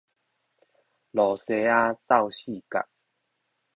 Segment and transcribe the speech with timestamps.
[0.03, 0.05] 露西
[1.57, 2.87] 亞鬥四角